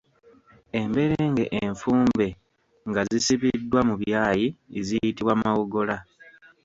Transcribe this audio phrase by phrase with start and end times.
[0.81, 2.27] Emberenge enfumbe
[2.89, 4.47] nga zisibiddwa mu byayi
[4.85, 5.97] ziyitibwa mawogola.